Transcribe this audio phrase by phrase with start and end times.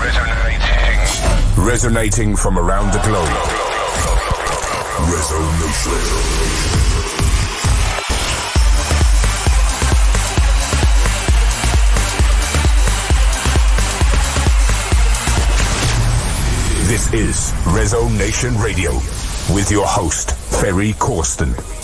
[0.00, 1.62] Resonating.
[1.62, 3.28] Resonating from around the globe.
[5.12, 6.40] Resonation.
[16.88, 18.94] This is Resonation Radio
[19.54, 20.32] with your host,
[20.62, 21.79] Ferry Corsten.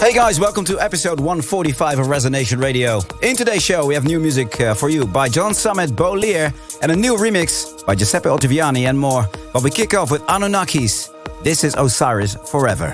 [0.00, 3.00] Hey guys, welcome to episode 145 of Resonation Radio.
[3.20, 6.92] In today's show, we have new music uh, for you by John Summit, Bolier, and
[6.92, 9.28] a new remix by Giuseppe Ottaviani and more.
[9.52, 11.12] But we kick off with Anunnakis.
[11.42, 12.92] This is Osiris Forever.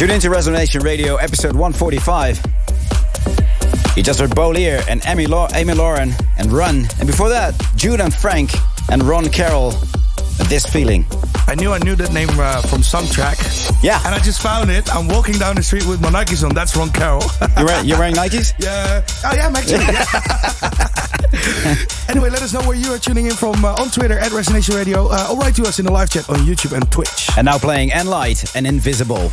[0.00, 2.40] Tune into Resonation Radio, episode 145.
[3.94, 6.88] You just heard Bolier and Amy, Amy Lauren and Run.
[6.98, 8.50] And before that, Jude and Frank
[8.90, 9.72] and Ron Carroll.
[10.48, 11.04] This feeling.
[11.46, 13.36] I knew I knew that name uh, from some track.
[13.82, 14.00] Yeah.
[14.06, 14.88] And I just found it.
[14.94, 16.54] I'm walking down the street with my Nikes on.
[16.54, 17.22] That's Ron Carroll.
[17.58, 18.54] you're, wearing, you're wearing Nikes?
[18.58, 19.04] Yeah.
[19.22, 19.84] Oh, yeah, I'm actually.
[22.08, 24.76] anyway, let us know where you are tuning in from uh, on Twitter at Resonation
[24.76, 25.08] Radio.
[25.10, 27.28] Uh, or write to us in the live chat on YouTube and Twitch.
[27.36, 29.30] And now playing And Light and Invisible.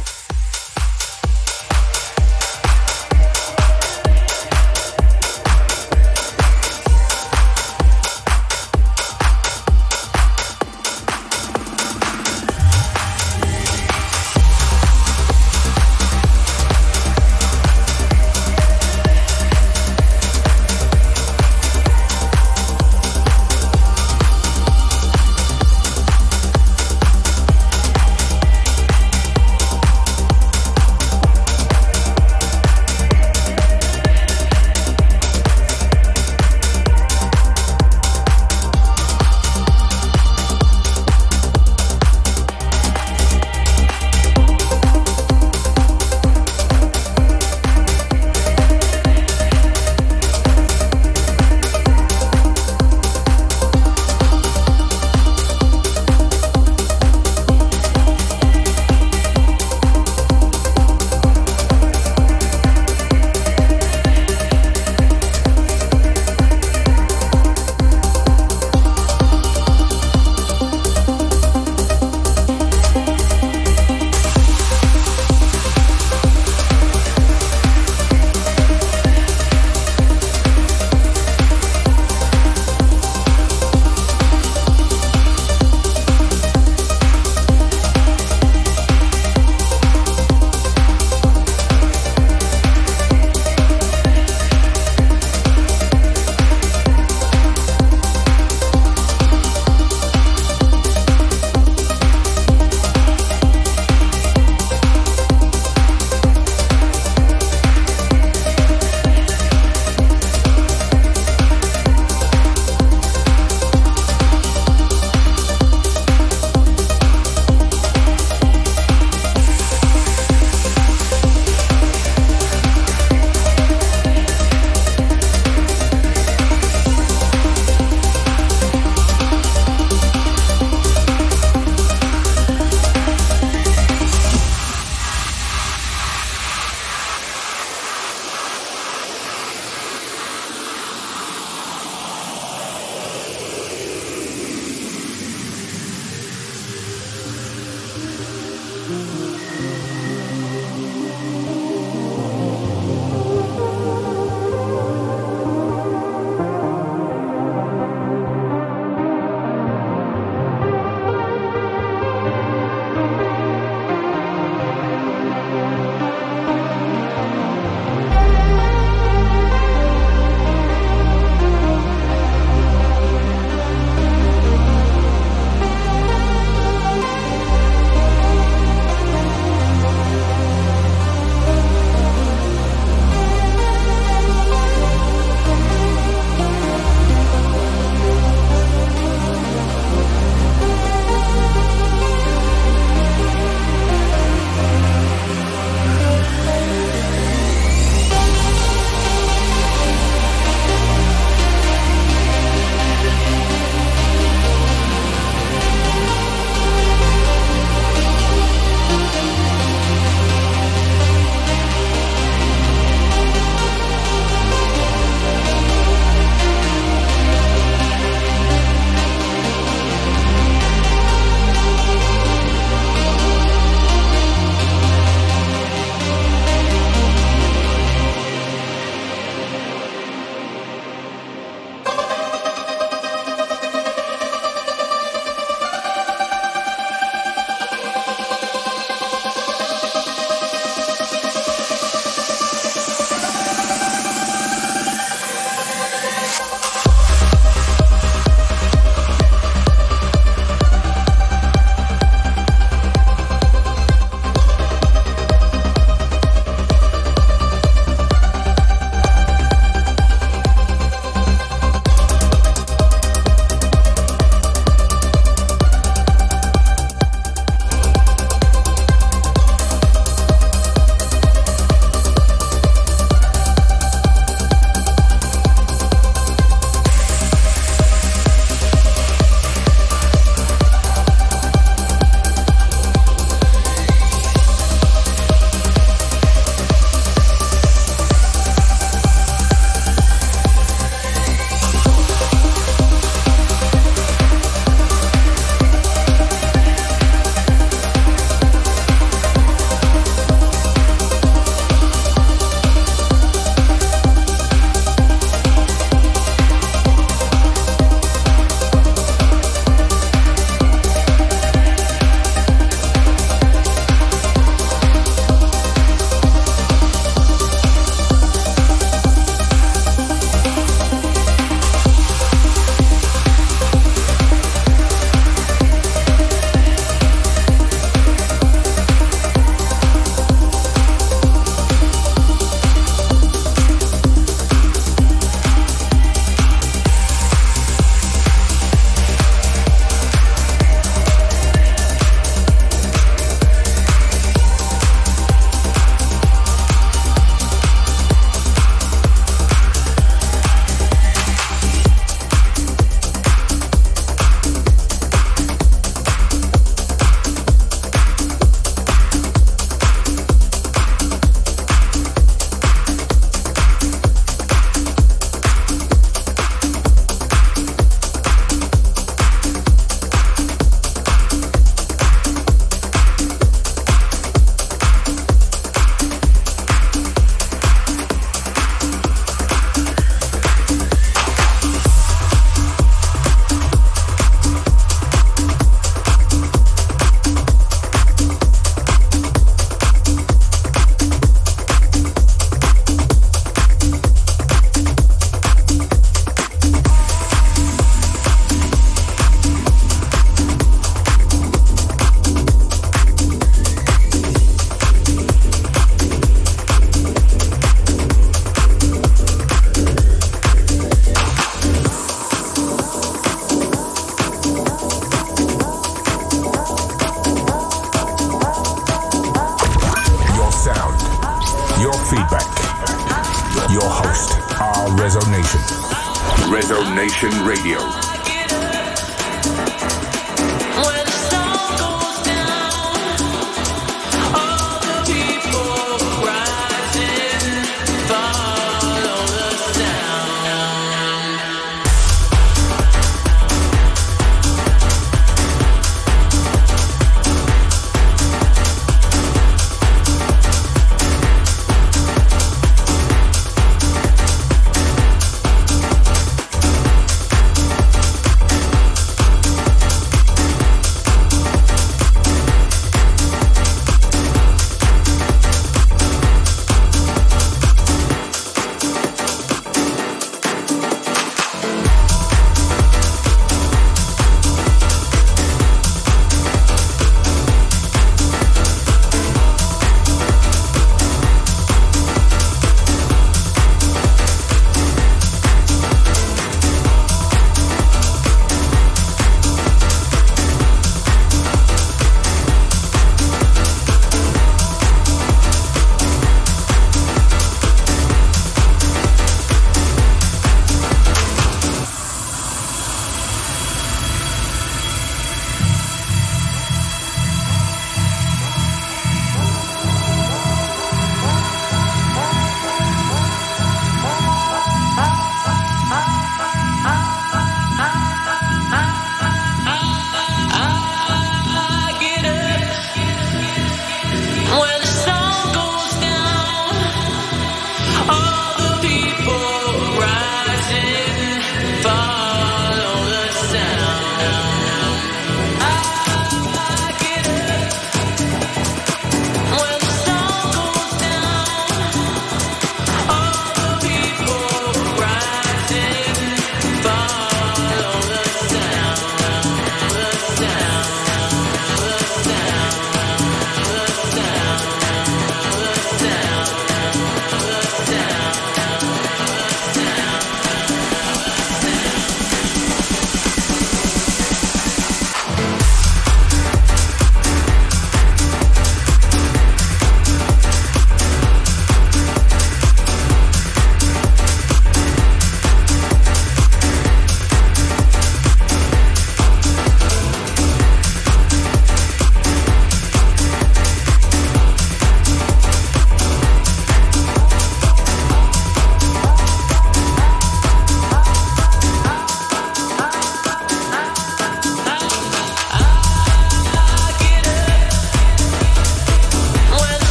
[426.97, 428.07] Nation Radio.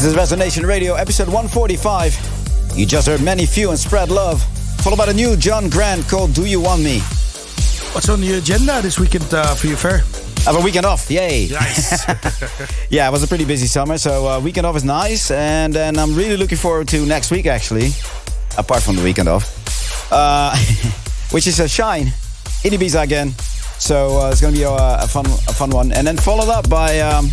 [0.00, 2.72] This is Resonation Radio, episode 145.
[2.74, 4.42] You just heard Many Few and Spread Love,
[4.80, 7.00] followed by the new John Grant called Do You Want Me?
[7.92, 10.00] What's on the agenda this weekend uh, for you, Fair?
[10.46, 11.48] I have a weekend off, yay!
[11.50, 12.08] Nice.
[12.90, 15.30] yeah, it was a pretty busy summer, so uh, weekend off is nice.
[15.30, 17.90] And then I'm really looking forward to next week, actually,
[18.56, 20.56] apart from the weekend off, uh,
[21.30, 22.06] which is a Shine,
[22.64, 23.32] in Ibiza again.
[23.78, 25.92] So uh, it's going to be a, a, fun, a fun one.
[25.92, 27.26] And then followed up by um,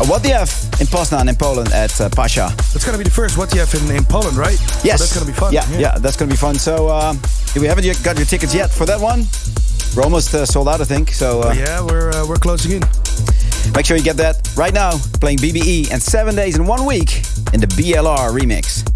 [0.00, 2.52] a What the F in Poznan in Poland at uh, Pasha.
[2.56, 4.58] That's going to be the first What the F in, in Poland, right?
[4.84, 4.98] Yes.
[4.98, 5.52] So that's going to be fun.
[5.52, 6.56] Yeah, yeah, yeah that's going to be fun.
[6.56, 7.14] So uh,
[7.54, 9.26] if you haven't yet got your tickets yet for that one,
[9.96, 11.12] we're almost uh, sold out, I think.
[11.12, 12.82] So uh, yeah, we're uh, we're closing in.
[13.74, 14.92] Make sure you get that right now.
[15.20, 17.18] Playing BBE and seven days in one week
[17.52, 18.95] in the BLR remix.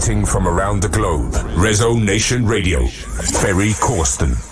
[0.00, 4.49] From around the globe, Resonation Radio, Ferry Corsten.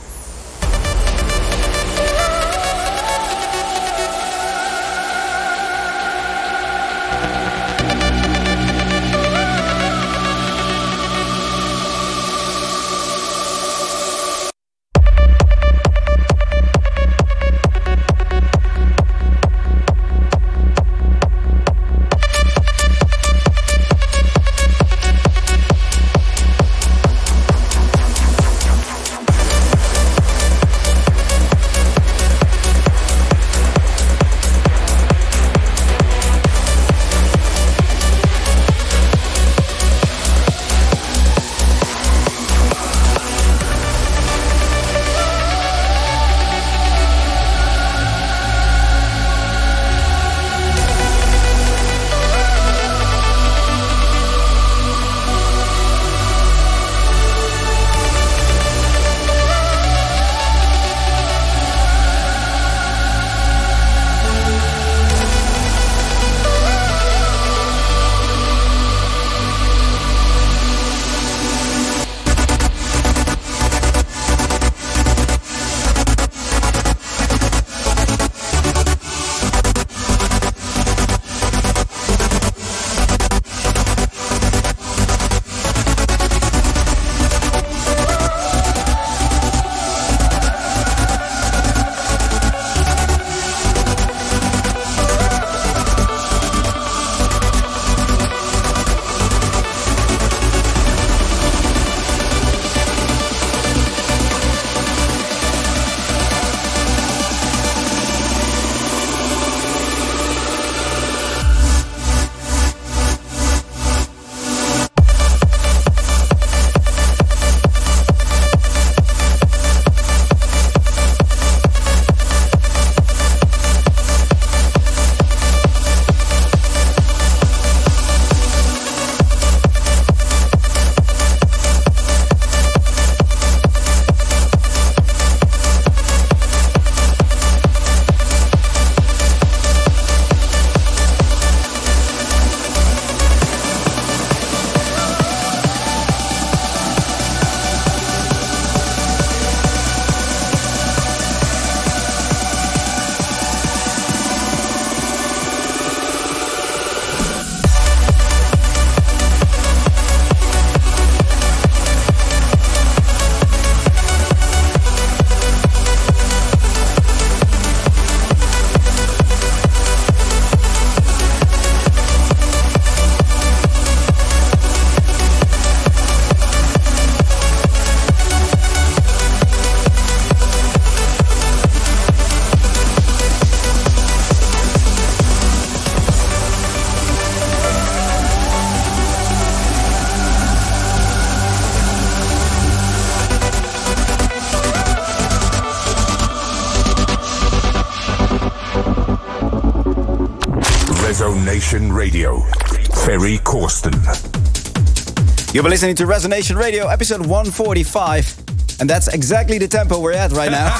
[205.50, 208.80] You've been listening to Resonation Radio, episode 145.
[208.80, 210.66] And that's exactly the tempo we're at right now.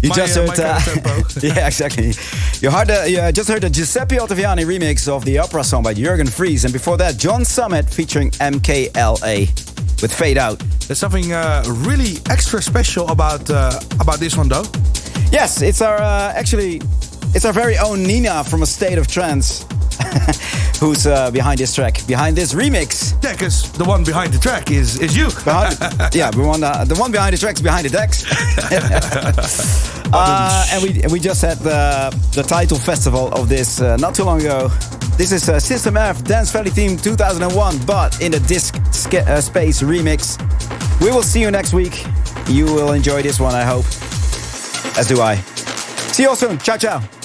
[0.02, 1.46] you My, just uh, heard, my kind of tempo.
[1.46, 2.14] yeah, exactly.
[2.60, 5.82] You heard, uh, you uh, just heard the Giuseppe Ottaviani remix of the opera song
[5.82, 10.58] by Jurgen Vries, and before that, John Summit featuring MKLA with Fade Out.
[10.88, 14.64] There's something uh, really extra special about uh, about this one, though.
[15.30, 16.80] Yes, it's our uh, actually,
[17.34, 19.66] it's our very own Nina from a state of trance,
[20.80, 23.12] who's uh, behind this track, behind this remix.
[23.22, 25.26] Yeah, because the one behind the track is is you.
[25.44, 25.78] Behind,
[26.14, 28.24] yeah, the one, uh, the one behind the tracks behind the decks.
[30.12, 34.24] uh, and we we just had the the title festival of this uh, not too
[34.24, 34.68] long ago.
[35.16, 38.74] This is uh, System F Dance Valley Theme 2001, but in a disc
[39.14, 40.38] uh, space remix.
[41.00, 42.04] We will see you next week.
[42.48, 43.86] You will enjoy this one, I hope.
[44.96, 45.36] As do I.
[46.12, 46.58] See you all soon.
[46.58, 47.21] Ciao, ciao.